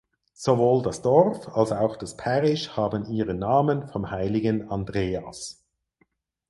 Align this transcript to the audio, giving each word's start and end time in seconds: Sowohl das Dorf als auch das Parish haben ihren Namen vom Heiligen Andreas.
Sowohl 0.33 0.81
das 0.81 1.03
Dorf 1.03 1.47
als 1.55 1.71
auch 1.71 1.95
das 1.95 2.17
Parish 2.17 2.69
haben 2.75 3.05
ihren 3.05 3.37
Namen 3.37 3.87
vom 3.87 4.09
Heiligen 4.09 4.67
Andreas. 4.71 5.63